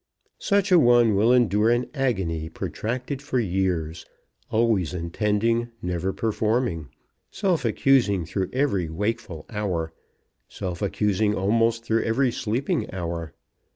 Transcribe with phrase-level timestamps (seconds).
[0.39, 4.03] Such a one will endure an agony protracted for years,
[4.49, 6.87] always intending, never performing,
[7.29, 9.93] self accusing through every wakeful hour,
[10.49, 13.35] self accusing almost through every sleeping hour.